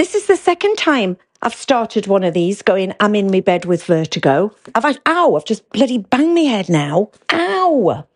[0.00, 3.66] This is the second time I've started one of these going, I'm in my bed
[3.66, 4.50] with vertigo.
[4.74, 7.10] I've had, ow, I've just bloody banged my head now.
[7.30, 8.06] Ow.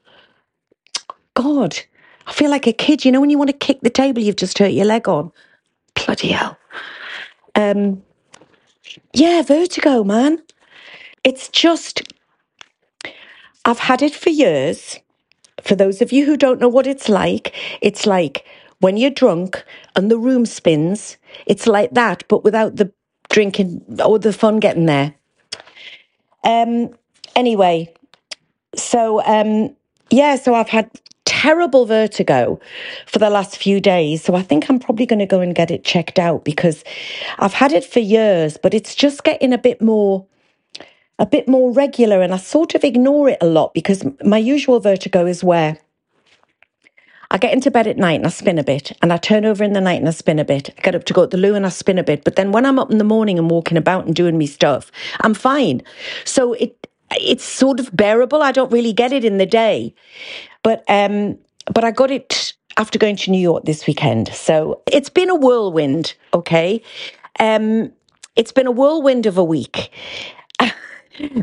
[1.34, 1.78] God,
[2.26, 3.04] I feel like a kid.
[3.04, 5.30] You know, when you want to kick the table you've just hurt your leg on?
[5.94, 6.56] Bloody hell.
[7.54, 8.02] Um,
[9.12, 10.42] yeah, vertigo, man.
[11.22, 12.14] It's just,
[13.66, 15.00] I've had it for years.
[15.60, 18.46] For those of you who don't know what it's like, it's like
[18.80, 19.64] when you're drunk
[19.96, 22.92] and the room spins, it's like that, but without the
[23.30, 25.14] drinking or the fun getting there.
[26.44, 26.90] Um,
[27.34, 27.92] anyway,
[28.76, 29.74] so um,
[30.10, 30.90] yeah, so I've had
[31.24, 32.60] terrible vertigo
[33.06, 34.22] for the last few days.
[34.22, 36.84] So I think I'm probably going to go and get it checked out because
[37.38, 40.26] I've had it for years, but it's just getting a bit more
[41.18, 44.80] a bit more regular and I sort of ignore it a lot because my usual
[44.80, 45.78] vertigo is where
[47.34, 49.64] I get into bed at night and I spin a bit, and I turn over
[49.64, 50.70] in the night and I spin a bit.
[50.78, 52.22] I get up to go to the loo and I spin a bit.
[52.22, 54.92] But then when I'm up in the morning and walking about and doing me stuff,
[55.20, 55.82] I'm fine.
[56.24, 58.40] So it it's sort of bearable.
[58.40, 59.92] I don't really get it in the day,
[60.62, 61.36] but um,
[61.72, 64.28] but I got it after going to New York this weekend.
[64.28, 66.14] So it's been a whirlwind.
[66.34, 66.82] Okay,
[67.40, 67.90] um,
[68.36, 69.90] it's been a whirlwind of a week.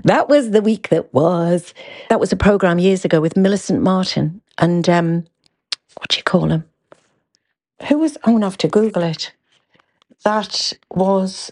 [0.06, 1.74] that was the week that was.
[2.10, 5.26] That was a program years ago with Millicent Martin and um,
[5.98, 6.66] what do you call him?
[7.88, 8.18] Who was?
[8.24, 9.34] I'm gonna have to Google it.
[10.24, 11.52] That was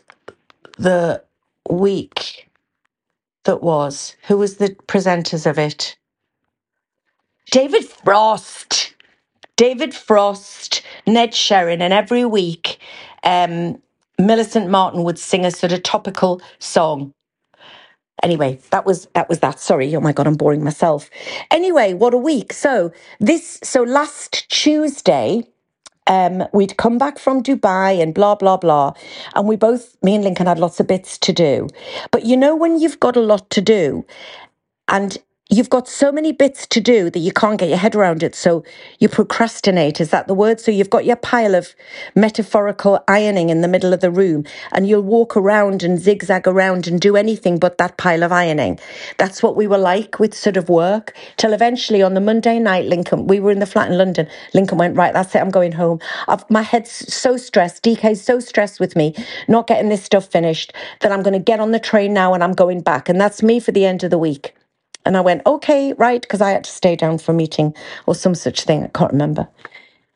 [0.77, 1.23] the
[1.69, 2.49] week
[3.45, 4.15] that was.
[4.27, 5.97] Who was the presenters of it?
[7.51, 8.93] David Frost.
[9.59, 12.79] David Frost, Ned Sherrin, and every week,
[13.25, 13.81] um,
[14.17, 17.11] Millicent Martin would sing a sort of topical song.
[18.23, 19.59] Anyway, that was that was that.
[19.59, 21.09] Sorry, oh my god, I'm boring myself.
[21.51, 22.53] Anyway, what a week.
[22.53, 25.43] So this so last Tuesday,
[26.07, 28.93] um, we'd come back from Dubai and blah blah blah,
[29.35, 31.67] and we both, me and Lincoln, had lots of bits to do.
[32.11, 34.05] But you know when you've got a lot to do,
[34.87, 35.17] and
[35.49, 38.35] you've got so many bits to do that you can't get your head around it.
[38.35, 38.63] So
[38.99, 39.99] you procrastinate.
[39.99, 40.59] Is that the word?
[40.59, 41.73] So you've got your pile of
[42.15, 46.87] metaphorical ironing in the middle of the room and you'll walk around and zigzag around
[46.87, 48.79] and do anything but that pile of ironing.
[49.17, 52.85] That's what we were like with sort of work till eventually on the Monday night,
[52.85, 54.27] Lincoln, we were in the flat in London.
[54.53, 55.39] Lincoln went, right, that's it.
[55.39, 55.99] I'm going home.
[56.27, 57.83] I've, my head's so stressed.
[57.83, 59.15] DK's so stressed with me,
[59.47, 62.43] not getting this stuff finished that I'm going to get on the train now and
[62.43, 63.09] I'm going back.
[63.09, 64.53] And that's me for the end of the week.
[65.09, 67.73] And I went, okay, right, because I had to stay down for a meeting
[68.05, 68.83] or some such thing.
[68.83, 69.47] I can't remember.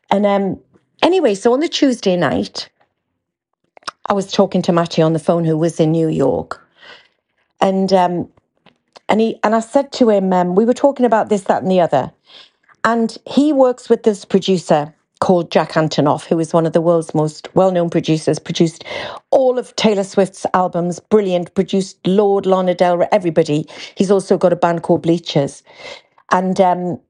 [0.08, 0.60] And um,
[1.02, 2.68] anyway, so on the Tuesday night,
[4.06, 6.64] I was talking to Matty on the phone, who was in New York,
[7.60, 8.28] and um,
[9.08, 11.72] and he and I said to him, um, we were talking about this, that, and
[11.72, 12.12] the other,
[12.84, 17.14] and he works with this producer called Jack Antonoff, who is one of the world's
[17.14, 18.84] most well-known producers, produced
[19.30, 23.66] all of Taylor Swift's albums, brilliant, produced Lorde, Lana Del Rey, everybody.
[23.94, 25.62] He's also got a band called Bleachers.
[26.30, 27.00] And um,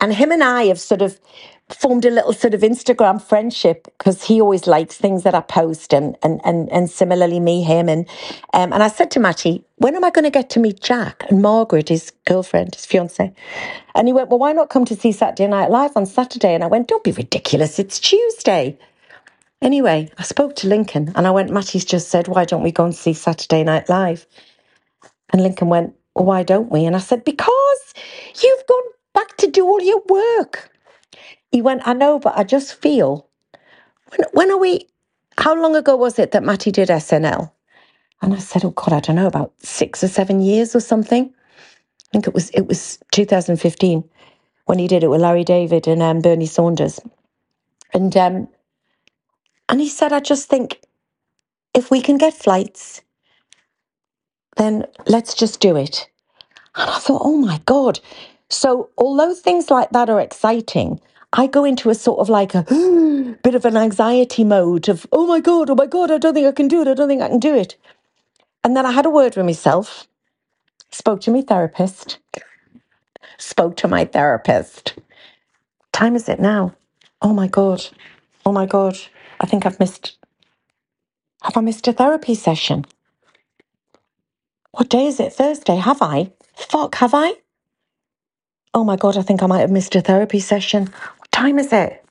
[0.00, 1.20] and him and I have sort of
[1.70, 5.92] formed a little sort of Instagram friendship because he always likes things that I post
[5.92, 8.08] and and and, and similarly me him and
[8.54, 11.24] um, and I said to Matty, when am I going to get to meet Jack
[11.28, 13.32] and Margaret, his girlfriend, his fiance?
[13.94, 16.54] And he went, well, why not come to see Saturday Night Live on Saturday?
[16.54, 18.78] And I went, don't be ridiculous, it's Tuesday.
[19.60, 22.84] Anyway, I spoke to Lincoln and I went, Matty's just said, why don't we go
[22.84, 24.26] and see Saturday Night Live?
[25.32, 26.84] And Lincoln went, well, why don't we?
[26.86, 27.94] And I said, because
[28.42, 28.84] you've gone
[29.14, 30.70] back to do all your work.
[31.52, 33.28] He went, I know, but I just feel.
[34.10, 34.88] When, when are we?
[35.38, 37.50] How long ago was it that Matty did SNL?
[38.22, 41.32] And I said, Oh God, I don't know, about six or seven years or something.
[42.00, 44.04] I think it was it was 2015
[44.66, 47.00] when he did it with Larry David and um, Bernie Saunders.
[47.94, 48.48] And um,
[49.68, 50.80] and he said, I just think
[51.74, 53.02] if we can get flights,
[54.56, 56.08] then let's just do it.
[56.76, 58.00] And I thought, oh my God.
[58.50, 61.00] So although things like that are exciting,
[61.32, 62.64] I go into a sort of like a
[63.44, 66.46] bit of an anxiety mode of, oh my God, oh my God, I don't think
[66.48, 66.88] I can do it.
[66.88, 67.76] I don't think I can do it.
[68.64, 70.08] And then I had a word with myself,
[70.90, 72.18] spoke to my therapist,
[73.38, 74.94] spoke to my therapist.
[75.92, 76.74] Time is it now?
[77.22, 77.84] Oh my God.
[78.46, 78.98] Oh my God.
[79.40, 80.18] I think I've missed.
[81.42, 82.86] Have I missed a therapy session?
[84.72, 85.32] What day is it?
[85.34, 85.76] Thursday.
[85.76, 86.32] Have I?
[86.56, 87.34] Fuck, have I?
[88.74, 90.90] Oh my God, I think I might have missed a therapy session.
[91.38, 92.04] Time is it?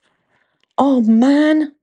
[0.77, 1.75] Oh man.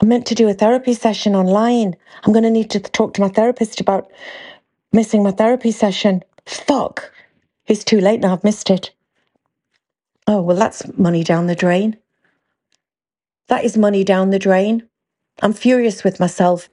[0.00, 1.94] I'm meant to do a therapy session online.
[2.22, 4.10] I'm going to need to talk to my therapist about
[4.90, 6.22] missing my therapy session.
[6.46, 7.12] Fuck.
[7.66, 8.32] It's too late now.
[8.32, 8.90] I've missed it.
[10.26, 11.98] Oh, well, that's money down the drain.
[13.48, 14.88] That is money down the drain.
[15.42, 16.70] I'm furious with myself.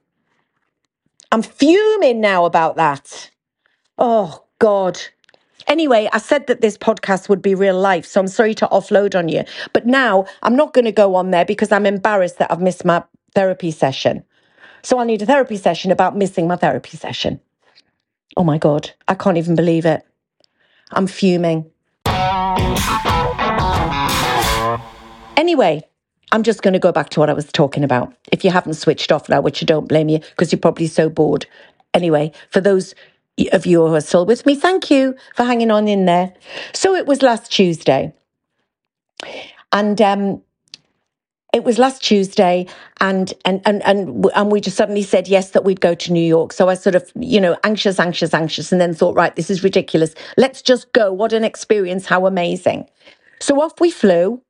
[1.30, 3.32] I'm fuming now about that.
[3.98, 4.98] Oh, God.
[5.68, 9.18] Anyway, I said that this podcast would be real life, so I'm sorry to offload
[9.18, 9.44] on you.
[9.74, 12.86] But now I'm not going to go on there because I'm embarrassed that I've missed
[12.86, 13.04] my
[13.36, 14.24] therapy session.
[14.82, 17.42] So I need a therapy session about missing my therapy session.
[18.38, 20.04] Oh my God, I can't even believe it.
[20.92, 21.70] I'm fuming.
[25.36, 25.82] Anyway,
[26.32, 28.14] I'm just going to go back to what I was talking about.
[28.32, 31.10] If you haven't switched off now, which I don't blame you because you're probably so
[31.10, 31.46] bored.
[31.94, 32.96] Anyway, for those
[33.52, 36.34] of you who are still with me, thank you for hanging on in there.
[36.74, 38.14] So it was last Tuesday.
[39.72, 40.42] And um,
[41.54, 42.68] it was last Tuesday,
[43.00, 46.26] and and and and and we just suddenly said yes that we'd go to New
[46.26, 46.54] York.
[46.54, 49.64] So I sort of, you know, anxious, anxious, anxious, and then thought, right, this is
[49.64, 50.14] ridiculous.
[50.38, 51.12] Let's just go.
[51.12, 52.06] What an experience!
[52.06, 52.90] How amazing!
[53.40, 54.42] So off we flew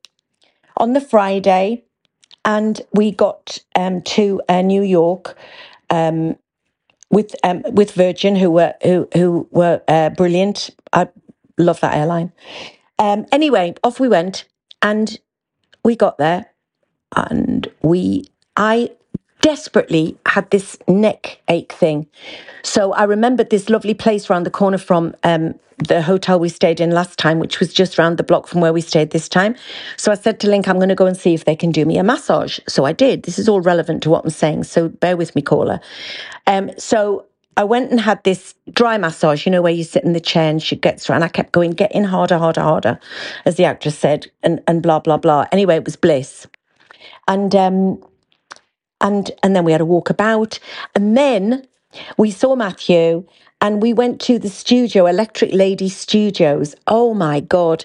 [0.76, 1.84] on the Friday,
[2.44, 5.36] and we got um, to uh, New York.
[5.90, 6.36] Um,
[7.10, 10.70] with um, with Virgin, who were who who were uh, brilliant.
[10.92, 11.08] I
[11.58, 12.32] love that airline.
[12.98, 14.44] Um, anyway, off we went,
[14.82, 15.18] and
[15.84, 16.46] we got there,
[17.16, 18.24] and we
[18.56, 18.90] I
[19.40, 22.06] desperately had this neck ache thing.
[22.62, 26.80] So I remembered this lovely place around the corner from um, the hotel we stayed
[26.80, 29.54] in last time, which was just around the block from where we stayed this time.
[29.96, 31.84] So I said to Link, I'm going to go and see if they can do
[31.84, 32.58] me a massage.
[32.68, 33.22] So I did.
[33.22, 34.64] This is all relevant to what I'm saying.
[34.64, 35.80] So bear with me, caller.
[36.46, 37.26] Um, so
[37.56, 40.50] I went and had this dry massage, you know, where you sit in the chair
[40.50, 41.22] and she gets around.
[41.22, 42.98] I kept going, getting harder, harder, harder,
[43.44, 45.46] as the actress said, and, and blah, blah, blah.
[45.52, 46.46] Anyway, it was bliss.
[47.26, 48.02] And um,
[49.00, 50.58] and and then we had a walk about
[50.94, 51.66] and then
[52.16, 53.24] we saw matthew
[53.60, 57.84] and we went to the studio electric lady studios oh my god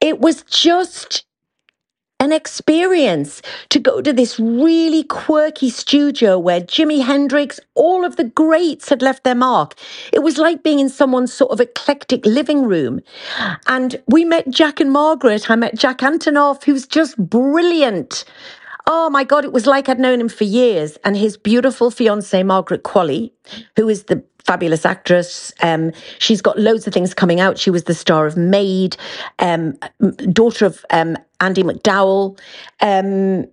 [0.00, 1.24] it was just
[2.20, 8.24] an experience to go to this really quirky studio where Jimi Hendrix, all of the
[8.24, 9.74] greats had left their mark.
[10.12, 13.00] It was like being in someone's sort of eclectic living room.
[13.68, 15.48] And we met Jack and Margaret.
[15.48, 18.24] I met Jack Antonoff, who's just brilliant.
[18.90, 20.96] Oh my God, it was like I'd known him for years.
[21.04, 23.32] And his beautiful fiancee, Margaret Qualley,
[23.76, 25.52] who is the fabulous actress.
[25.60, 27.58] Um, she's got loads of things coming out.
[27.58, 28.96] She was the star of Maid,
[29.40, 29.78] um,
[30.32, 32.40] daughter of um, Andie MacDowell.
[32.80, 33.46] Um,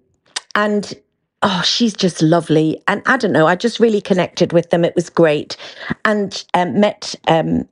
[0.56, 0.94] and
[1.42, 2.82] oh, she's just lovely.
[2.88, 4.86] And I don't know, I just really connected with them.
[4.86, 5.58] It was great.
[6.06, 7.68] And um, met um,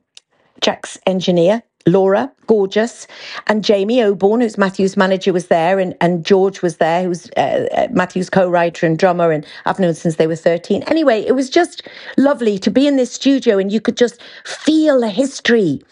[0.60, 3.06] Jack's engineer, Laura, gorgeous,
[3.46, 7.66] and Jamie Oborne, who's Matthew's manager, was there, and, and George was there, who's uh,
[7.76, 10.82] uh, Matthew's co-writer and drummer, and I've known since they were 13.
[10.84, 11.86] Anyway, it was just
[12.16, 15.82] lovely to be in this studio and you could just feel the history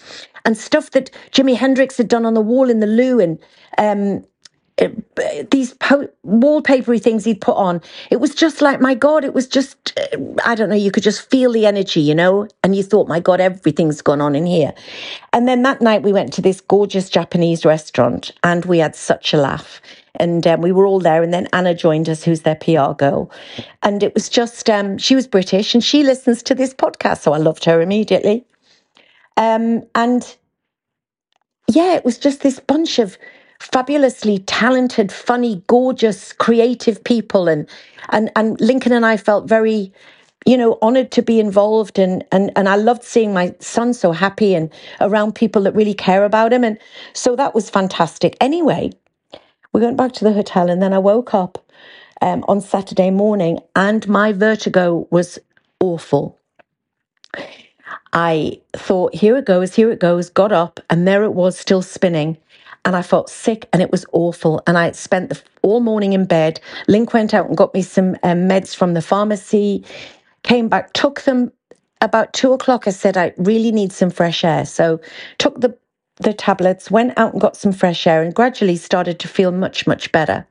[0.44, 3.38] and stuff that Jimi Hendrix had done on the wall in the loo and
[3.78, 4.24] um,
[4.78, 7.80] it, these po- wallpapery things he'd put on.
[8.10, 11.02] It was just like, my God, it was just, uh, I don't know, you could
[11.02, 12.48] just feel the energy, you know?
[12.64, 14.72] And you thought, my God, everything's gone on in here.
[15.32, 19.34] And then that night we went to this gorgeous Japanese restaurant and we had such
[19.34, 19.80] a laugh.
[20.16, 21.22] And um, we were all there.
[21.22, 23.30] And then Anna joined us, who's their PR girl.
[23.82, 27.20] And it was just, um, she was British and she listens to this podcast.
[27.20, 28.44] So I loved her immediately.
[29.36, 30.36] Um, and
[31.68, 33.16] yeah, it was just this bunch of
[33.62, 37.48] fabulously talented, funny, gorgeous, creative people.
[37.48, 37.68] And
[38.10, 39.92] and and Lincoln and I felt very,
[40.44, 44.12] you know, honored to be involved and and and I loved seeing my son so
[44.12, 46.64] happy and around people that really care about him.
[46.64, 46.78] And
[47.12, 48.36] so that was fantastic.
[48.40, 48.90] Anyway,
[49.72, 51.64] we went back to the hotel and then I woke up
[52.20, 55.38] um, on Saturday morning and my vertigo was
[55.80, 56.38] awful.
[58.12, 61.80] I thought, here it goes, here it goes, got up, and there it was still
[61.80, 62.36] spinning
[62.84, 64.62] and I felt sick and it was awful.
[64.66, 66.60] And I spent the, all morning in bed.
[66.88, 69.84] Link went out and got me some um, meds from the pharmacy,
[70.42, 71.52] came back, took them
[72.00, 72.88] about two o'clock.
[72.88, 74.66] I said, I really need some fresh air.
[74.66, 75.00] So
[75.38, 75.76] took the,
[76.16, 79.86] the tablets, went out and got some fresh air and gradually started to feel much,
[79.86, 80.46] much better.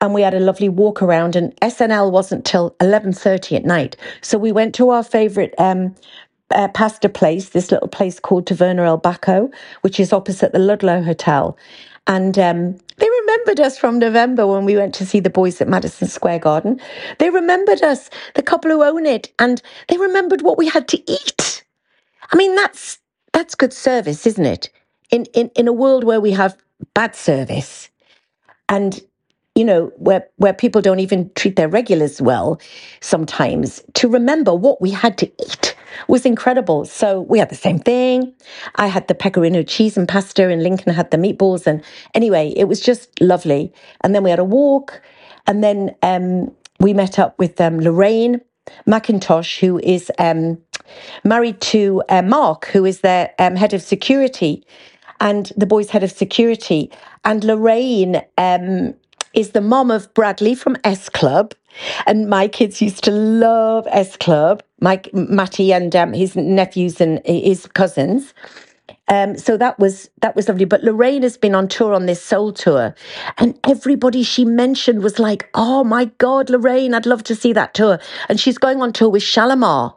[0.00, 3.96] And we had a lovely walk around and SNL wasn't till 11.30 at night.
[4.20, 5.94] So we went to our favorite um,
[6.50, 11.02] uh, pasta place, this little place called Taverna El Baco, which is opposite the Ludlow
[11.02, 11.56] Hotel.
[12.06, 15.68] And um, they remembered us from November when we went to see the boys at
[15.68, 16.80] Madison Square Garden.
[17.18, 21.10] They remembered us, the couple who own it, and they remembered what we had to
[21.10, 21.64] eat.
[22.32, 22.98] I mean, that's
[23.32, 24.70] that's good service, isn't it?
[25.10, 26.56] In in in a world where we have
[26.94, 27.90] bad service,
[28.68, 29.00] and
[29.54, 32.60] you know, where, where people don't even treat their regulars well
[33.00, 35.73] sometimes, to remember what we had to eat
[36.08, 36.84] was incredible.
[36.84, 38.34] So we had the same thing.
[38.76, 41.66] I had the pecorino cheese and pasta, and Lincoln had the meatballs.
[41.66, 41.82] And
[42.14, 43.72] anyway, it was just lovely.
[44.02, 45.00] And then we had a walk.
[45.46, 48.40] And then um, we met up with um, Lorraine
[48.86, 50.58] McIntosh, who is um,
[51.22, 54.66] married to uh, Mark, who is their um, head of security
[55.20, 56.90] and the boys' head of security.
[57.24, 58.94] And Lorraine um,
[59.34, 61.54] is the mom of Bradley from S Club.
[62.06, 67.20] And my kids used to love S Club, Mike, Matty and um, his nephews and
[67.26, 68.34] his cousins.
[69.08, 70.64] Um, so that was that was lovely.
[70.64, 72.94] But Lorraine has been on tour on this soul tour,
[73.38, 77.74] and everybody she mentioned was like, "Oh my God, Lorraine, I'd love to see that
[77.74, 79.94] tour." And she's going on tour with Shalamar.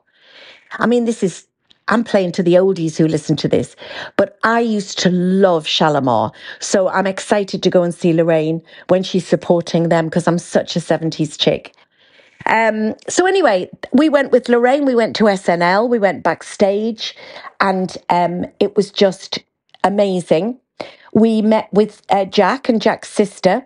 [0.80, 1.47] I mean, this is
[1.88, 3.76] I'm playing to the oldies who listen to this,
[4.18, 6.34] but I used to love Shalamar.
[6.60, 10.76] So I'm excited to go and see Lorraine when she's supporting them because I'm such
[10.76, 11.74] a 70s chick.
[12.46, 17.16] Um, so anyway, we went with Lorraine, we went to SNL, we went backstage,
[17.60, 19.40] and um, it was just
[19.84, 20.60] amazing.
[21.14, 23.66] We met with uh, Jack and Jack's sister.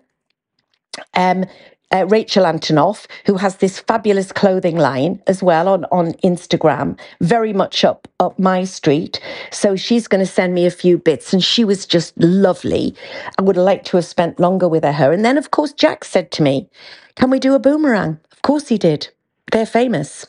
[1.13, 1.45] Um,
[1.93, 7.53] uh, Rachel Antonoff, who has this fabulous clothing line as well on, on Instagram, very
[7.53, 9.19] much up up my street.
[9.51, 12.95] So she's going to send me a few bits, and she was just lovely.
[13.37, 15.11] I would like to have spent longer with her.
[15.11, 16.69] And then, of course, Jack said to me,
[17.15, 19.09] "Can we do a boomerang?" Of course, he did.
[19.51, 20.27] They're famous.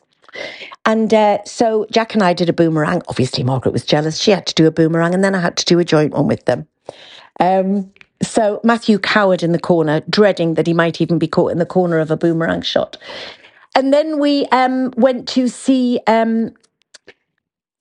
[0.85, 3.03] And uh, so Jack and I did a boomerang.
[3.09, 4.19] Obviously, Margaret was jealous.
[4.19, 6.27] She had to do a boomerang, and then I had to do a joint one
[6.27, 6.67] with them.
[7.39, 7.93] Um,
[8.23, 11.67] so Matthew cowered in the corner, dreading that he might even be caught in the
[11.67, 12.97] corner of a boomerang shot.
[13.75, 16.53] And then we um, went to see um,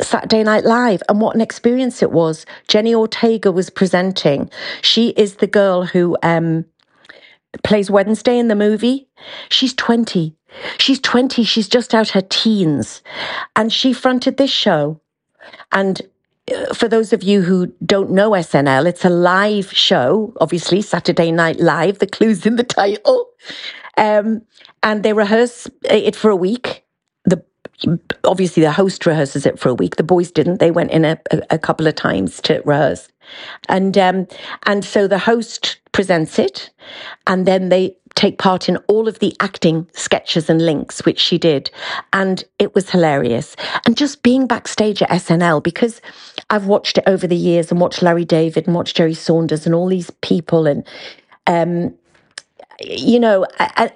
[0.01, 2.45] Saturday Night Live, and what an experience it was.
[2.67, 4.49] Jenny Ortega was presenting.
[4.81, 6.65] She is the girl who um,
[7.63, 9.07] plays Wednesday in the movie.
[9.49, 10.35] She's 20.
[10.77, 11.43] She's 20.
[11.43, 13.01] She's just out her teens.
[13.55, 14.99] And she fronted this show.
[15.71, 16.01] And
[16.73, 21.59] for those of you who don't know SNL, it's a live show, obviously, Saturday Night
[21.59, 21.99] Live.
[21.99, 23.27] The clue's in the title.
[23.97, 24.41] Um,
[24.83, 26.83] and they rehearse it for a week.
[27.25, 27.43] The
[28.23, 29.97] obviously the host rehearses it for a week.
[29.97, 33.07] The boys didn't; they went in a, a, a couple of times to rehearse,
[33.69, 34.27] and um,
[34.65, 36.71] and so the host presents it,
[37.27, 41.37] and then they take part in all of the acting sketches and links, which she
[41.37, 41.71] did.
[42.13, 43.55] And it was hilarious.
[43.85, 46.01] And just being backstage at SNL, because
[46.51, 49.73] I've watched it over the years and watched Larry David and watched Jerry Saunders and
[49.73, 50.85] all these people and,
[51.47, 51.95] um,
[52.83, 53.45] you know,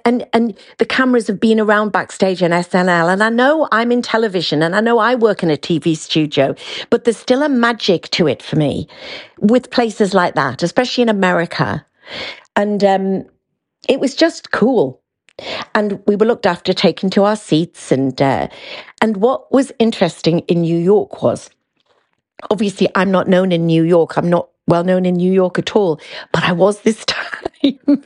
[0.04, 4.02] and and the cameras have been around backstage in SNL, and I know I'm in
[4.02, 6.54] television, and I know I work in a TV studio,
[6.90, 8.86] but there's still a magic to it for me,
[9.40, 11.84] with places like that, especially in America,
[12.54, 13.24] and um,
[13.88, 15.02] it was just cool.
[15.74, 18.48] And we were looked after, taken to our seats, and uh,
[19.02, 21.50] and what was interesting in New York was,
[22.50, 24.16] obviously, I'm not known in New York.
[24.16, 26.00] I'm not well known in New York at all,
[26.32, 27.24] but I was this time.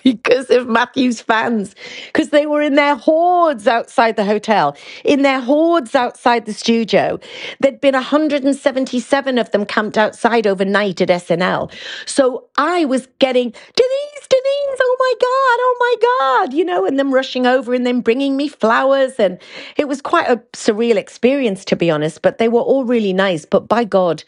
[0.02, 1.74] because of Matthew's fans,
[2.06, 7.18] because they were in their hordes outside the hotel, in their hordes outside the studio.
[7.60, 11.72] There'd been 177 of them camped outside overnight at SNL.
[12.06, 16.98] So I was getting, Denise, Denise, oh my God, oh my God, you know, and
[16.98, 19.14] them rushing over and then bringing me flowers.
[19.18, 19.38] And
[19.76, 23.44] it was quite a surreal experience, to be honest, but they were all really nice.
[23.44, 24.24] But by God,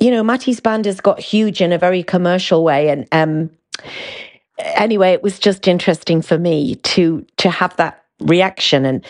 [0.00, 2.88] you know, Matty's band has got huge in a very commercial way.
[2.88, 3.50] And, um,
[4.58, 9.04] anyway, it was just interesting for me to to have that reaction and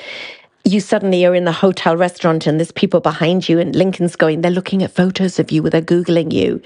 [0.66, 4.40] you suddenly are in the hotel restaurant and there's people behind you and Lincoln's going,
[4.40, 6.60] they're looking at photos of you they're Googling you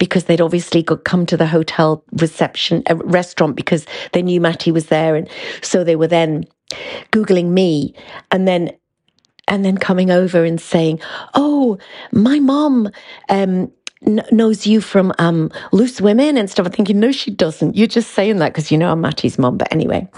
[0.00, 4.86] because they'd obviously come to the hotel reception uh, restaurant because they knew Matty was
[4.86, 5.14] there.
[5.14, 5.28] And
[5.62, 6.46] so they were then
[7.12, 7.94] Googling me
[8.32, 8.72] and then
[9.48, 11.00] and then coming over and saying,
[11.34, 11.78] "Oh,
[12.12, 12.90] my mom
[13.28, 13.70] um,
[14.06, 16.66] knows you from um, Loose Women and stuff.
[16.66, 17.76] I'm thinking, no, she doesn't.
[17.76, 19.56] You're just saying that because you know I'm Matty's mom.
[19.56, 20.08] But anyway,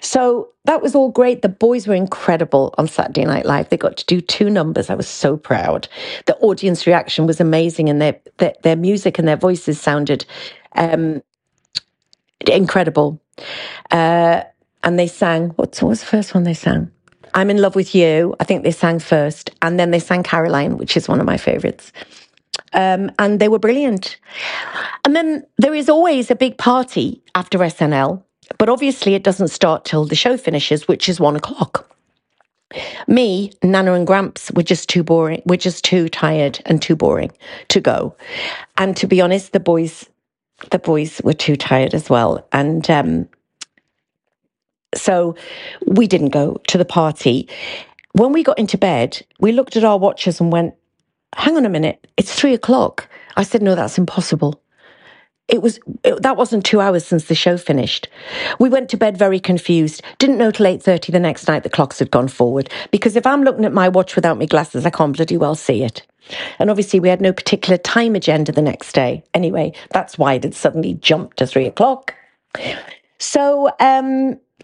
[0.00, 1.42] so that was all great.
[1.42, 3.68] The boys were incredible on Saturday Night Live.
[3.68, 4.90] They got to do two numbers.
[4.90, 5.88] I was so proud.
[6.26, 10.24] The audience reaction was amazing, and their their, their music and their voices sounded
[10.74, 11.22] um,
[12.46, 13.20] incredible.
[13.90, 14.42] Uh,
[14.82, 15.50] and they sang.
[15.50, 16.90] What was the first one they sang?
[17.34, 18.34] I'm in love with you.
[18.40, 21.36] I think they sang first, and then they sang Caroline, which is one of my
[21.36, 21.92] favorites.
[22.72, 24.16] Um, and they were brilliant.
[25.04, 28.22] And then there is always a big party after SNL,
[28.58, 31.90] but obviously it doesn't start till the show finishes, which is one o'clock.
[33.06, 35.42] Me, Nana and Gramps were just too boring.
[35.44, 37.30] We're just too tired and too boring
[37.68, 38.16] to go.
[38.76, 40.08] And to be honest, the boys,
[40.70, 42.46] the boys were too tired as well.
[42.52, 43.28] And um,
[44.96, 45.34] so
[45.86, 47.48] we didn't go to the party.
[48.12, 50.74] When we got into bed, we looked at our watches and went,
[51.36, 53.08] hang on a minute, it's three o'clock.
[53.36, 54.60] I said, no, that's impossible.
[55.46, 58.08] It was it, that wasn't two hours since the show finished.
[58.58, 60.02] We went to bed very confused.
[60.18, 62.70] Didn't know till eight thirty the next night the clocks had gone forward.
[62.90, 65.84] Because if I'm looking at my watch without my glasses, I can't bloody well see
[65.84, 66.02] it.
[66.58, 69.22] And obviously, we had no particular time agenda the next day.
[69.34, 72.14] Anyway, that's why it had suddenly jumped to three o'clock.
[73.18, 74.40] So um,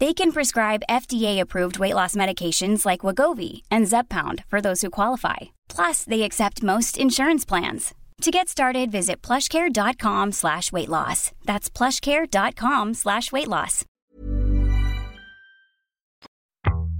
[0.00, 5.36] They can prescribe FDA-approved weight loss medications like Wegovy and Zepbound for those who qualify.
[5.68, 7.94] Plus, they accept most insurance plans.
[8.22, 11.32] To get started, visit plushcare.com slash weight loss.
[11.44, 13.84] That's plushcare.com slash weight loss.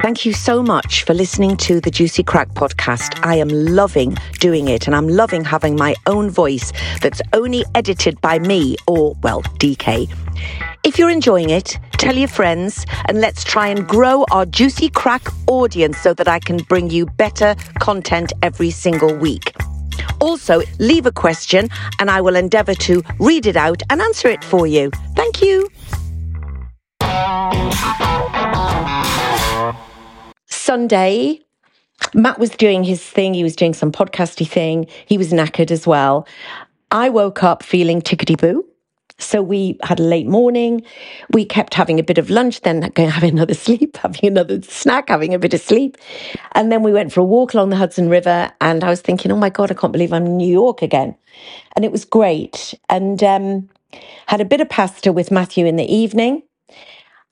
[0.03, 3.25] Thank you so much for listening to the Juicy Crack podcast.
[3.25, 8.21] I am loving doing it and I'm loving having my own voice that's only edited
[8.21, 10.13] by me or, well, DK.
[10.85, 15.27] If you're enjoying it, tell your friends and let's try and grow our Juicy Crack
[15.47, 19.55] audience so that I can bring you better content every single week.
[20.21, 21.71] Also, leave a question
[22.01, 24.91] and I will endeavour to read it out and answer it for you.
[25.17, 25.71] Thank you.
[30.45, 31.41] Sunday,
[32.13, 33.33] Matt was doing his thing.
[33.33, 34.87] He was doing some podcasty thing.
[35.07, 36.29] He was knackered as well.
[36.91, 38.67] I woke up feeling tickety boo.
[39.19, 40.83] So we had a late morning.
[41.31, 45.09] We kept having a bit of lunch, then going having another sleep, having another snack,
[45.09, 45.97] having a bit of sleep.
[46.53, 48.51] And then we went for a walk along the Hudson River.
[48.61, 51.17] And I was thinking, oh my God, I can't believe I'm in New York again.
[51.77, 52.75] And it was great.
[52.89, 53.69] And um,
[54.27, 56.43] had a bit of pasta with Matthew in the evening.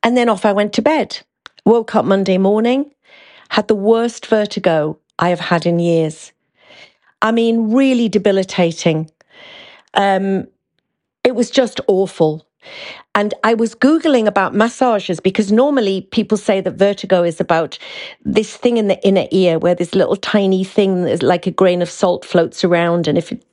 [0.03, 1.21] And then off I went to bed.
[1.65, 2.91] Woke up Monday morning,
[3.51, 6.33] had the worst vertigo I have had in years.
[7.21, 9.09] I mean, really debilitating.
[9.95, 10.49] Um,
[11.25, 12.47] it was just awful.
[13.15, 17.79] And I was Googling about massages because normally people say that vertigo is about
[18.25, 21.83] this thing in the inner ear where this little tiny thing is like a grain
[21.83, 23.09] of salt floats around.
[23.09, 23.45] And if it,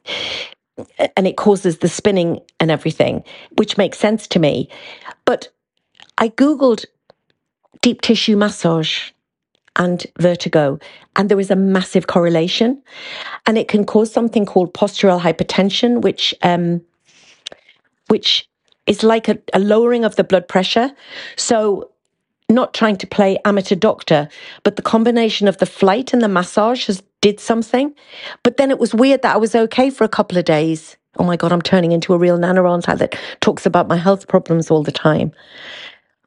[1.18, 3.24] and it causes the spinning and everything,
[3.58, 4.70] which makes sense to me.
[5.26, 5.50] But
[6.18, 6.86] I Googled
[7.82, 9.12] deep tissue massage
[9.76, 10.80] and vertigo.
[11.16, 12.82] And there is a massive correlation.
[13.46, 16.82] And it can cause something called postural hypertension, which, um,
[18.10, 18.50] which
[18.88, 20.92] is like a, a lowering of the blood pressure.
[21.38, 21.92] So,
[22.50, 24.28] not trying to play amateur doctor,
[24.64, 27.94] but the combination of the flight and the massage has did something.
[28.44, 30.98] But then it was weird that I was okay for a couple of days.
[31.18, 34.28] Oh my God, I'm turning into a real Nana Ronta that talks about my health
[34.28, 35.32] problems all the time.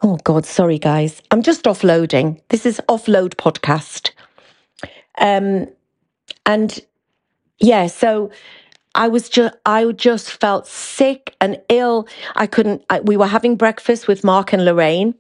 [0.03, 1.23] Oh God, sorry guys.
[1.31, 2.41] I'm just offloading.
[2.49, 4.11] This is offload podcast.
[5.19, 5.69] Um,
[6.47, 6.79] and
[7.59, 8.31] yeah, so
[8.95, 12.07] I was just, I just felt sick and ill.
[12.37, 15.15] I couldn't, I, we were having breakfast with Mark and Lorraine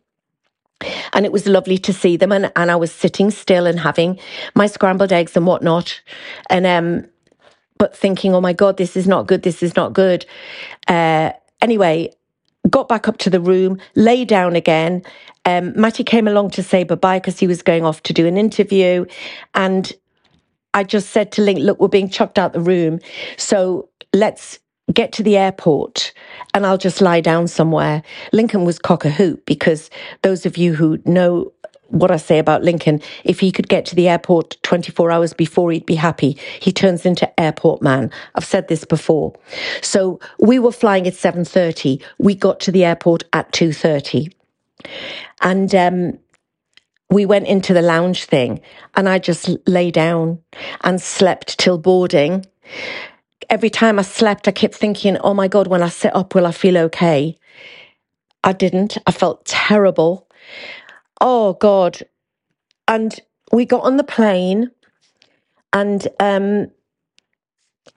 [1.13, 2.33] and it was lovely to see them.
[2.33, 4.19] And, and I was sitting still and having
[4.55, 6.01] my scrambled eggs and whatnot.
[6.51, 7.07] And, um,
[7.79, 9.43] but thinking, oh my God, this is not good.
[9.43, 10.27] This is not good.
[10.87, 12.13] Uh, anyway,
[12.71, 15.03] got back up to the room, lay down again.
[15.45, 18.27] Um, Matty came along to say bye bye because he was going off to do
[18.27, 19.05] an interview.
[19.55, 19.93] And
[20.75, 22.99] I just said to Link, look, we're being chucked out the room.
[23.37, 24.59] So let's
[24.93, 26.13] get to the airport
[26.55, 28.03] and I'll just lie down somewhere.
[28.33, 29.91] Lincoln was cock a hoop because
[30.23, 31.53] those of you who know
[31.89, 35.71] what I say about Lincoln, if he could get to the airport 24 hours before,
[35.73, 36.39] he'd be happy.
[36.59, 38.11] He turns into airport man.
[38.35, 39.35] I've said this before.
[39.83, 42.03] So we were flying at 7.30.
[42.19, 44.33] We got to the airport at 2.30.
[45.43, 46.19] And um,
[47.13, 48.61] we went into the lounge thing
[48.95, 50.41] and I just lay down
[50.83, 52.47] and slept till boarding
[53.53, 56.47] every time I slept, I kept thinking, oh my God, when I sit up, will
[56.47, 57.37] I feel okay?
[58.43, 58.97] I didn't.
[59.07, 60.27] I felt terrible.
[61.21, 62.03] Oh God.
[62.89, 63.19] And
[63.53, 64.71] we got on the plane
[65.73, 66.71] and um,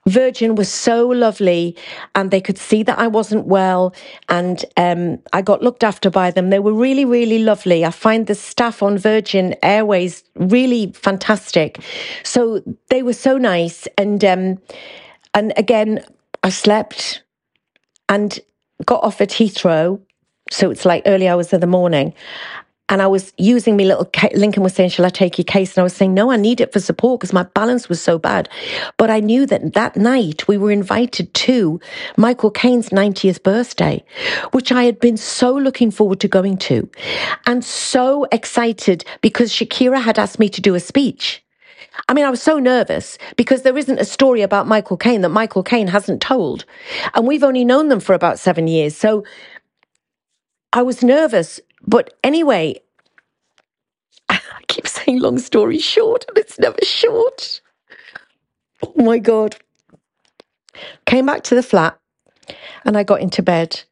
[0.06, 1.76] Virgin was so lovely
[2.14, 3.94] and they could see that I wasn't well
[4.28, 6.50] and um, I got looked after by them.
[6.50, 7.84] They were really, really lovely.
[7.84, 11.80] I find the staff on Virgin Airways really fantastic.
[12.22, 14.58] So they were so nice and um,
[15.34, 16.04] and again,
[16.42, 17.22] I slept
[18.08, 18.38] and
[18.84, 20.00] got off at Heathrow.
[20.50, 22.14] So it's like early hours of the morning.
[22.88, 25.74] And I was using my little, Lincoln was saying, Shall I take your case?
[25.74, 28.18] And I was saying, No, I need it for support because my balance was so
[28.18, 28.48] bad.
[28.96, 31.80] But I knew that that night we were invited to
[32.16, 34.04] Michael Caine's 90th birthday,
[34.52, 36.88] which I had been so looking forward to going to
[37.46, 41.42] and so excited because Shakira had asked me to do a speech.
[42.08, 45.30] I mean, I was so nervous because there isn't a story about Michael Caine that
[45.30, 46.64] Michael Caine hasn't told.
[47.14, 48.96] And we've only known them for about seven years.
[48.96, 49.24] So
[50.72, 51.58] I was nervous.
[51.86, 52.80] But anyway,
[54.28, 57.60] I keep saying long story short, and it's never short.
[58.82, 59.56] Oh my God.
[61.06, 61.98] Came back to the flat
[62.84, 63.82] and I got into bed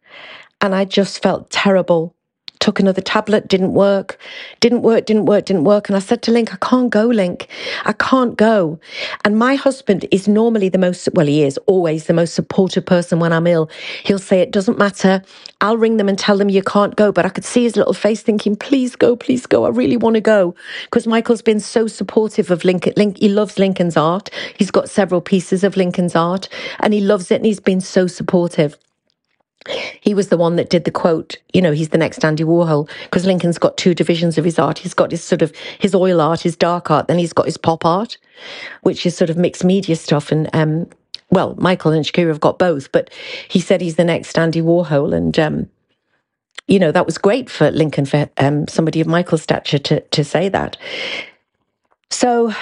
[0.60, 2.14] and I just felt terrible
[2.64, 4.18] took another tablet, didn't work,
[4.60, 5.90] didn't work, didn't work, didn't work.
[5.90, 7.46] And I said to Link, I can't go, Link.
[7.84, 8.80] I can't go.
[9.22, 13.18] And my husband is normally the most, well, he is always the most supportive person
[13.18, 13.68] when I'm ill.
[14.04, 15.22] He'll say, It doesn't matter.
[15.60, 17.12] I'll ring them and tell them you can't go.
[17.12, 19.66] But I could see his little face thinking, Please go, please go.
[19.66, 20.54] I really want to go.
[20.84, 22.94] Because Michael's been so supportive of Lincoln.
[22.96, 24.30] Link, he loves Lincoln's art.
[24.56, 26.48] He's got several pieces of Lincoln's art
[26.80, 28.78] and he loves it and he's been so supportive
[30.00, 32.88] he was the one that did the quote, you know, he's the next Andy Warhol,
[33.04, 34.78] because Lincoln's got two divisions of his art.
[34.78, 37.56] He's got his sort of his oil art, his dark art, then he's got his
[37.56, 38.18] pop art,
[38.82, 40.30] which is sort of mixed media stuff.
[40.30, 40.88] And um,
[41.30, 43.10] well, Michael and Shakira have got both, but
[43.48, 45.16] he said he's the next Andy Warhol.
[45.16, 45.70] And um,
[46.68, 50.24] you know, that was great for Lincoln, for um, somebody of Michael's stature to to
[50.24, 50.76] say that.
[52.10, 52.52] So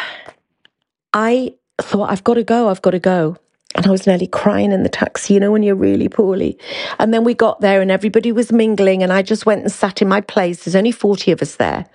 [1.13, 3.37] I thought, I've got to go, I've got to go.
[3.75, 6.59] And I was nearly crying in the taxi, you know, when you're really poorly.
[6.99, 10.03] And then we got there and everybody was mingling and I just went and sat
[10.03, 10.65] in my place.
[10.65, 11.87] There's only 40 of us there.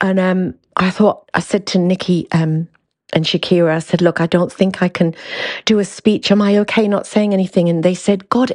[0.00, 2.68] And um, I thought, I said to Nikki, um,
[3.12, 5.14] and Shakira, I said, look, I don't think I can
[5.66, 6.30] do a speech.
[6.30, 7.68] Am I okay not saying anything?
[7.68, 8.52] And they said, God,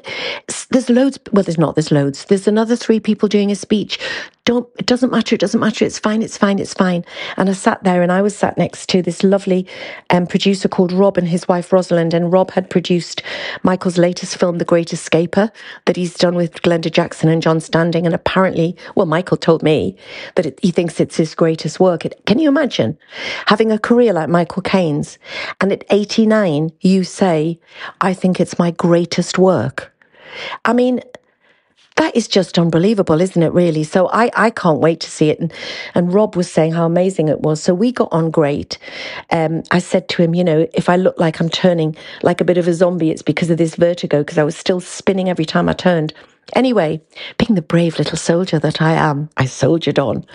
[0.72, 1.20] there's loads.
[1.32, 2.26] Well, there's not, there's loads.
[2.26, 4.00] There's another three people doing a speech.
[4.48, 5.36] Don't, it doesn't matter.
[5.36, 5.84] It doesn't matter.
[5.84, 6.22] It's fine.
[6.22, 6.58] It's fine.
[6.58, 7.04] It's fine.
[7.36, 9.68] And I sat there and I was sat next to this lovely
[10.10, 12.14] um, producer called Rob and his wife Rosalind.
[12.14, 13.22] And Rob had produced
[13.64, 15.52] Michael's latest film, The Great Escaper,
[15.84, 18.06] that he's done with Glenda Jackson and John Standing.
[18.06, 19.98] And apparently, well, Michael told me
[20.36, 22.06] that it, he thinks it's his greatest work.
[22.06, 22.98] It, can you imagine
[23.48, 24.62] having a career like Michael?
[24.62, 25.20] Caine's,
[25.60, 27.60] and at 89, you say,
[28.00, 29.94] I think it's my greatest work.
[30.64, 31.02] I mean,
[31.98, 33.84] that is just unbelievable, isn't it, really?
[33.84, 35.40] So I, I can't wait to see it.
[35.40, 35.54] And,
[35.94, 37.62] and Rob was saying how amazing it was.
[37.62, 38.78] So we got on great.
[39.32, 42.46] Um, I said to him, you know, if I look like I'm turning like a
[42.46, 45.46] bit of a zombie, it's because of this vertigo, because I was still spinning every
[45.46, 46.14] time I turned.
[46.54, 47.02] Anyway,
[47.38, 50.26] being the brave little soldier that I am, I soldiered on.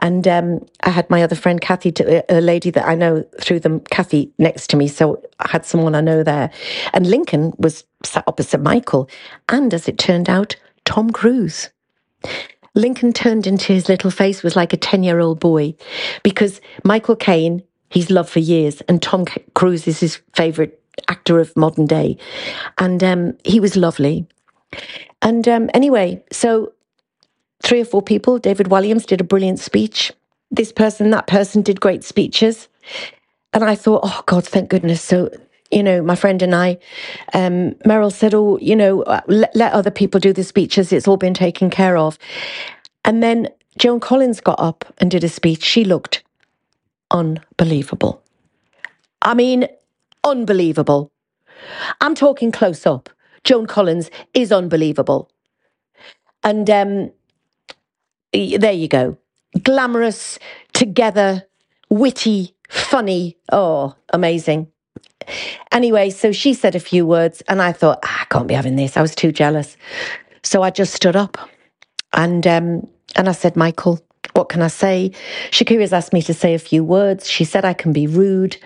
[0.00, 1.92] And um, I had my other friend, Kathy,
[2.28, 4.88] a lady that I know through them, Kathy, next to me.
[4.88, 6.50] So I had someone I know there.
[6.92, 9.08] And Lincoln was sat opposite Michael.
[9.48, 11.70] And as it turned out, Tom Cruise.
[12.74, 15.74] Lincoln turned into his little face was like a 10 year old boy
[16.22, 21.56] because Michael Caine, he's loved for years, and Tom Cruise is his favorite actor of
[21.56, 22.16] modern day.
[22.78, 24.26] And um, he was lovely.
[25.22, 26.72] And um, anyway, so
[27.62, 30.12] three or four people, David Walliams did a brilliant speech.
[30.50, 32.68] This person, that person did great speeches.
[33.52, 35.00] And I thought, oh God, thank goodness.
[35.00, 35.30] So,
[35.74, 36.78] you know, my friend and I,
[37.34, 40.92] um, Meryl said, oh, you know, uh, let, let other people do the speeches.
[40.92, 42.18] It's all been taken care of.
[43.04, 45.64] And then Joan Collins got up and did a speech.
[45.64, 46.22] She looked
[47.10, 48.22] unbelievable.
[49.22, 49.66] I mean,
[50.22, 51.10] unbelievable.
[52.00, 53.10] I'm talking close up.
[53.42, 55.30] Joan Collins is unbelievable.
[56.42, 57.10] And um,
[58.32, 59.18] there you go.
[59.62, 60.38] Glamorous,
[60.72, 61.44] together,
[61.90, 63.36] witty, funny.
[63.52, 64.68] Oh, amazing.
[65.72, 68.76] Anyway, so she said a few words, and I thought, ah, I can't be having
[68.76, 68.96] this.
[68.96, 69.76] I was too jealous.
[70.42, 71.38] So I just stood up
[72.12, 74.00] and um, and I said, Michael,
[74.34, 75.12] what can I say?
[75.50, 77.28] Shakira's asked me to say a few words.
[77.28, 78.56] She said I can be rude.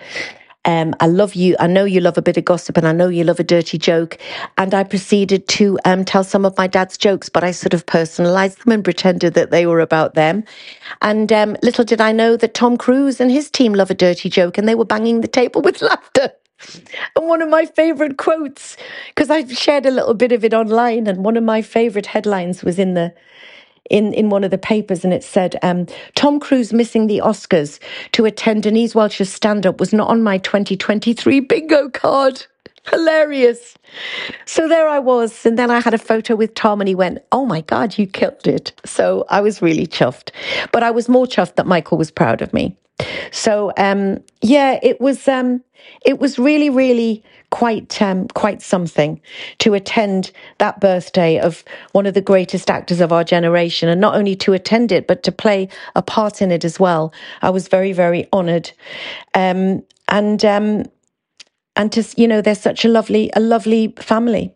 [0.65, 1.55] Um, I love you.
[1.59, 3.77] I know you love a bit of gossip and I know you love a dirty
[3.77, 4.17] joke.
[4.57, 7.85] And I proceeded to um, tell some of my dad's jokes, but I sort of
[7.85, 10.43] personalized them and pretended that they were about them.
[11.01, 14.29] And um, little did I know that Tom Cruise and his team love a dirty
[14.29, 16.31] joke and they were banging the table with laughter.
[17.15, 21.07] And one of my favorite quotes, because I've shared a little bit of it online,
[21.07, 23.13] and one of my favorite headlines was in the
[23.89, 27.79] in, in one of the papers, and it said, um, Tom Cruise missing the Oscars
[28.11, 32.45] to attend Denise Welch's stand up was not on my 2023 bingo card.
[32.89, 33.75] Hilarious.
[34.45, 35.45] So there I was.
[35.45, 38.07] And then I had a photo with Tom and he went, Oh my God, you
[38.07, 38.71] killed it.
[38.85, 40.31] So I was really chuffed.
[40.71, 42.75] But I was more chuffed that Michael was proud of me.
[43.31, 45.63] So um, yeah, it was um,
[46.05, 49.19] it was really, really quite um, quite something
[49.59, 51.63] to attend that birthday of
[51.93, 55.23] one of the greatest actors of our generation, and not only to attend it, but
[55.23, 57.13] to play a part in it as well.
[57.41, 58.71] I was very, very honoured,
[59.33, 60.85] um, and um,
[61.75, 64.53] and to you know, they're such a lovely, a lovely family.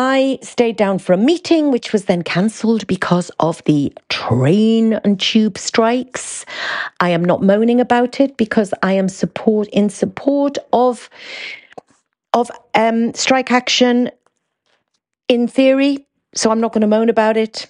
[0.00, 5.18] I stayed down for a meeting, which was then cancelled because of the train and
[5.18, 6.46] tube strikes.
[7.00, 11.10] I am not moaning about it because I am support in support of
[12.32, 14.12] of um, strike action
[15.26, 16.06] in theory.
[16.32, 17.68] So I'm not going to moan about it.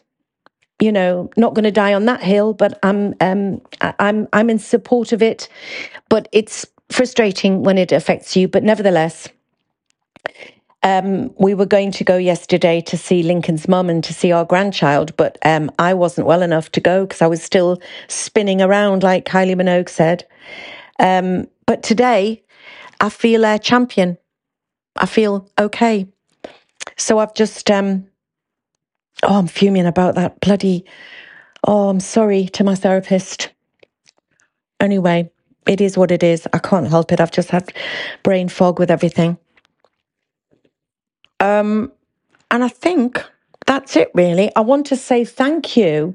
[0.80, 4.58] You know, not going to die on that hill, but I'm um, I'm I'm in
[4.58, 5.48] support of it.
[6.10, 8.48] But it's frustrating when it affects you.
[8.48, 9.30] But nevertheless,
[10.82, 14.44] um, we were going to go yesterday to see Lincoln's mum and to see our
[14.44, 19.02] grandchild, but um, I wasn't well enough to go because I was still spinning around,
[19.02, 20.24] like Kylie Minogue said.
[21.00, 22.42] Um, but today,
[23.00, 24.18] I feel a champion.
[24.96, 26.06] I feel okay.
[26.96, 28.06] So I've just, um,
[29.24, 30.84] oh, I'm fuming about that bloody.
[31.64, 33.50] Oh, I'm sorry to my therapist.
[34.80, 35.30] Anyway,
[35.66, 36.46] it is what it is.
[36.52, 37.20] I can't help it.
[37.20, 37.72] I've just had
[38.22, 39.38] brain fog with everything.
[41.40, 41.92] Um,
[42.50, 43.24] and I think
[43.66, 44.50] that's it, really.
[44.56, 46.14] I want to say thank you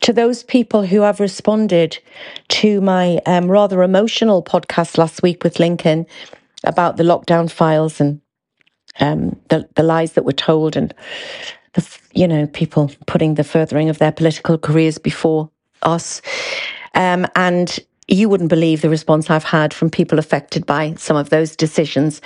[0.00, 1.98] to those people who have responded
[2.48, 6.06] to my um, rather emotional podcast last week with Lincoln
[6.64, 8.20] about the lockdown files and
[9.00, 10.92] um, the, the lies that were told and
[11.74, 15.50] the, you know, people putting the furthering of their political careers before
[15.82, 16.20] us.
[16.94, 17.78] Um, and
[18.08, 22.22] you wouldn't believe the response I've had from people affected by some of those decisions.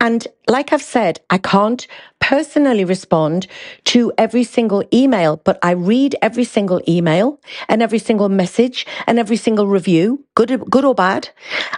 [0.00, 1.86] And like I've said, I can't
[2.20, 3.46] personally respond
[3.84, 9.18] to every single email, but I read every single email and every single message and
[9.18, 11.30] every single review, good, good or bad.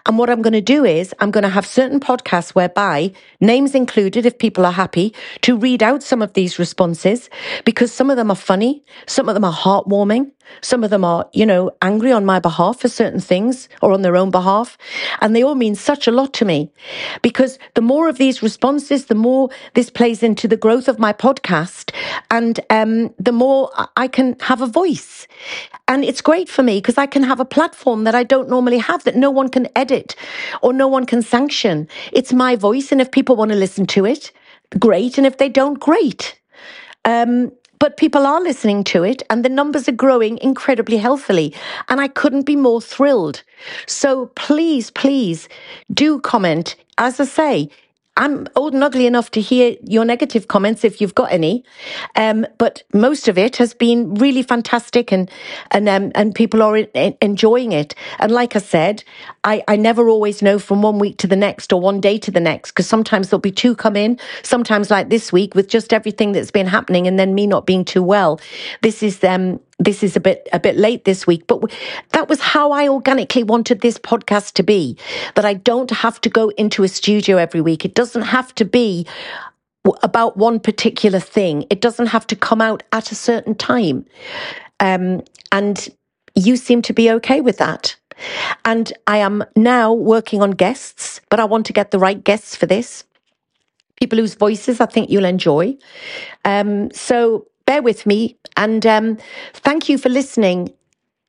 [0.05, 3.75] And what I'm going to do is I'm going to have certain podcasts whereby names
[3.75, 7.31] included, if people are happy to read out some of these responses
[7.65, 8.85] because some of them are funny.
[9.07, 10.33] Some of them are heartwarming.
[10.61, 14.03] Some of them are, you know, angry on my behalf for certain things or on
[14.03, 14.77] their own behalf.
[15.21, 16.71] And they all mean such a lot to me
[17.23, 21.13] because the more of these responses, the more this plays into the growth of my
[21.13, 21.95] podcast
[22.31, 25.29] and um, the more I can have a voice.
[25.89, 28.79] And it's great for me because I can have a platform that I don't normally
[28.79, 30.17] have that no one can edit
[30.63, 31.87] or no one can sanction.
[32.13, 32.91] It's my voice.
[32.93, 34.33] And if people want to listen to it,
[34.79, 35.19] great.
[35.19, 36.41] And if they don't, great.
[37.05, 41.53] Um, but people are listening to it and the numbers are growing incredibly healthily.
[41.91, 43.43] And I couldn't be more thrilled.
[43.87, 45.47] So please, please
[45.93, 46.77] do comment.
[46.97, 47.69] As I say,
[48.17, 51.65] I'm old and ugly enough to hear your negative comments if you've got any.
[52.15, 55.31] Um, but most of it has been really fantastic and,
[55.71, 57.95] and, um, and people are in, enjoying it.
[58.19, 59.03] And like I said,
[59.45, 62.31] I, I never always know from one week to the next or one day to
[62.31, 65.95] the next because sometimes there'll be two come in, sometimes like this week with just
[65.95, 68.39] everything that's been happening and then me not being too well.
[68.83, 71.61] This is, um, this is a bit a bit late this week but
[72.11, 74.97] that was how i organically wanted this podcast to be
[75.35, 77.85] that i don't have to go into a studio every week.
[77.85, 79.07] It doesn't have to be
[80.03, 81.67] about one particular thing.
[81.71, 84.07] It doesn't have to come out at a certain time.
[84.79, 85.89] Um, and
[86.35, 87.97] you seem to be okay with that.
[88.65, 92.55] And i am now working on guests but i want to get the right guests
[92.55, 93.05] for this.
[94.01, 95.77] People whose voices i think you'll enjoy.
[96.45, 98.37] Um, so bear with me.
[98.57, 99.19] And um,
[99.55, 100.73] thank you for listening.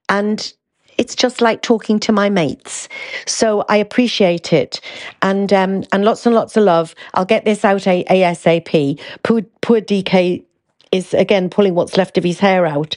[0.09, 0.53] And
[0.97, 2.87] it's just like talking to my mates.
[3.25, 4.79] So I appreciate it.
[5.21, 6.95] And um, and lots and lots of love.
[7.13, 8.99] I'll get this out ASAP.
[9.23, 10.43] Poor, poor DK
[10.91, 12.95] is again pulling what's left of his hair out.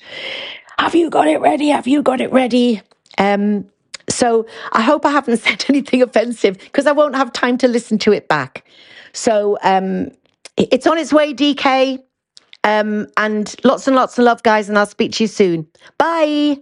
[0.79, 1.69] Have you got it ready?
[1.69, 2.83] Have you got it ready?
[3.19, 3.67] Um,
[4.09, 7.99] so I hope I haven't said anything offensive because I won't have time to listen
[7.99, 8.69] to it back.
[9.13, 10.11] So um,
[10.57, 12.03] it's on its way, DK.
[12.67, 15.69] Um, and lots and lots of love, guys, and I'll speak to you soon.
[15.99, 16.59] Bye.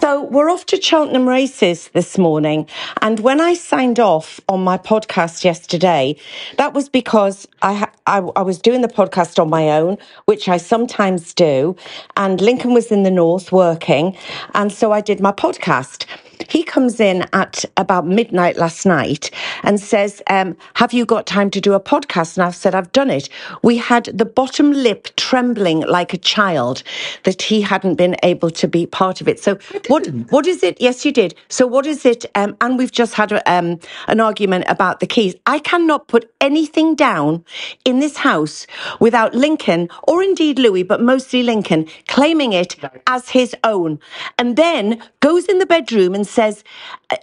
[0.00, 2.66] So we're off to Cheltenham races this morning.
[3.00, 6.16] And when I signed off on my podcast yesterday,
[6.58, 9.96] that was because I, ha- I, I, was doing the podcast on my own,
[10.26, 11.76] which I sometimes do.
[12.16, 14.16] And Lincoln was in the north working.
[14.54, 16.06] And so I did my podcast.
[16.50, 19.30] He comes in at about midnight last night
[19.62, 22.36] and says, um, Have you got time to do a podcast?
[22.36, 23.28] And I've said, I've done it.
[23.62, 26.82] We had the bottom lip trembling like a child
[27.22, 29.38] that he hadn't been able to be part of it.
[29.38, 30.80] So, what what is it?
[30.80, 31.36] Yes, you did.
[31.48, 32.26] So, what is it?
[32.34, 35.36] Um, and we've just had a, um, an argument about the keys.
[35.46, 37.44] I cannot put anything down
[37.84, 38.66] in this house
[38.98, 44.00] without Lincoln, or indeed Louis, but mostly Lincoln, claiming it as his own.
[44.36, 46.64] And then goes in the bedroom and says, says,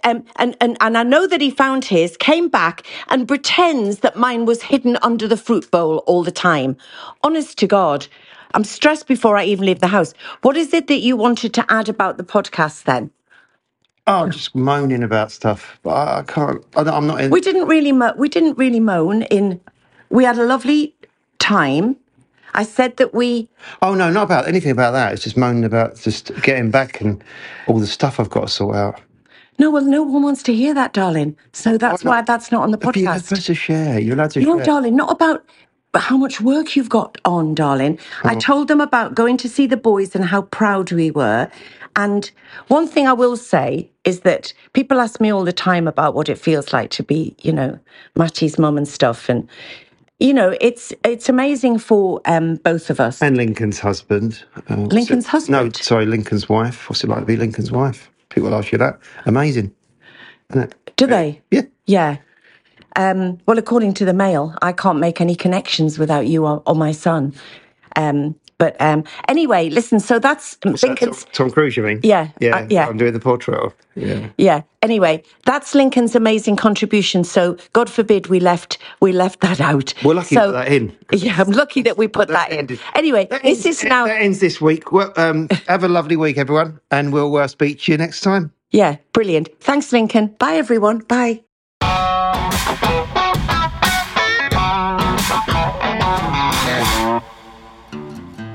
[0.04, 4.16] um, and, and, and I know that he found his, came back and pretends that
[4.16, 6.76] mine was hidden under the fruit bowl all the time.
[7.24, 8.06] Honest to God,
[8.54, 10.14] I'm stressed before I even leave the house.
[10.42, 13.10] What is it that you wanted to add about the podcast then?
[14.06, 15.80] Oh, just moaning about stuff.
[15.82, 16.64] But I, I can't.
[16.76, 17.30] I, am not in.
[17.32, 17.92] We didn't really.
[17.92, 19.22] Mo- we didn't really moan.
[19.22, 19.60] In
[20.10, 20.94] we had a lovely
[21.40, 21.96] time.
[22.54, 23.50] I said that we.
[23.82, 25.12] Oh no, not about anything about that.
[25.12, 27.22] It's just moaning about just getting back and
[27.66, 29.00] all the stuff I've got to sort out.
[29.58, 31.36] No, well, no one wants to hear that, darling.
[31.52, 32.96] So that's why that's not on the podcast.
[32.96, 33.98] You're allowed to share.
[33.98, 34.64] You're allowed to no, share.
[34.64, 35.44] darling, not about
[35.94, 37.98] how much work you've got on, darling.
[38.24, 38.28] Oh.
[38.28, 41.50] I told them about going to see the boys and how proud we were.
[41.96, 42.30] And
[42.68, 46.28] one thing I will say is that people ask me all the time about what
[46.28, 47.78] it feels like to be, you know,
[48.14, 49.28] Matty's mum and stuff.
[49.28, 49.48] And
[50.20, 53.20] you know, it's it's amazing for um, both of us.
[53.22, 54.44] And Lincoln's husband.
[54.68, 55.64] Uh, Lincoln's it, husband.
[55.64, 56.88] No, sorry, Lincoln's wife.
[56.88, 58.10] What's it like to be Lincoln's wife?
[58.30, 58.98] People ask you that.
[59.26, 59.74] Amazing.
[60.96, 61.40] Do they?
[61.50, 61.62] Yeah.
[61.86, 62.16] Yeah.
[62.96, 66.74] Um, well, according to the Mail, I can't make any connections without you or, or
[66.74, 67.34] my son.
[67.96, 70.00] Um, but um, anyway, listen.
[70.00, 71.24] So that's What's Lincoln's.
[71.24, 72.00] That, Tom, Tom, Cruise, you mean?
[72.02, 72.88] Yeah, yeah, uh, yeah.
[72.88, 73.72] I'm doing the portrait of.
[73.94, 74.62] Yeah, yeah.
[74.82, 77.24] Anyway, that's Lincoln's amazing contribution.
[77.24, 79.94] So God forbid we left we left that out.
[80.04, 80.96] We're lucky so, put that in.
[81.12, 82.78] Yeah, I'm lucky that we put that, that in.
[82.94, 84.92] Anyway, that this ends, is now that ends this week.
[84.92, 88.52] Well, um, have a lovely week, everyone, and we'll uh, speak to you next time.
[88.70, 89.48] Yeah, brilliant.
[89.60, 90.34] Thanks, Lincoln.
[90.38, 90.98] Bye, everyone.
[90.98, 91.44] Bye.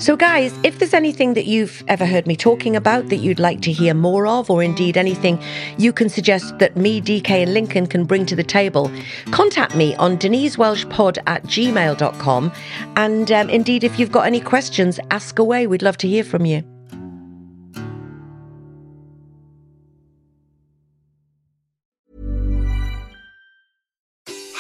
[0.04, 3.62] So, guys, if there's anything that you've ever heard me talking about that you'd like
[3.62, 5.42] to hear more of, or indeed anything
[5.78, 8.92] you can suggest that me, DK, and Lincoln can bring to the table,
[9.32, 12.52] contact me on denisewelchpod at gmail.com.
[12.98, 15.68] And um, indeed, if you've got any questions, ask away.
[15.68, 16.73] We'd love to hear from you.